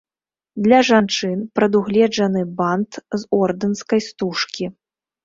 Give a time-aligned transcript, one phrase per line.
[0.67, 4.65] Для жанчын прадугледжаны бант з ордэнскай стужкі.